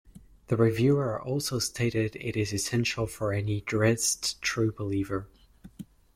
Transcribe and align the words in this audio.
The 0.47 0.57
reviewer 0.57 1.21
also 1.21 1.59
stated 1.59 2.15
it 2.15 2.35
is 2.35 2.53
essential 2.53 3.05
for 3.05 3.33
any 3.33 3.61
"Drizzt 3.61 4.39
true 4.41 4.71
believer". 4.71 5.27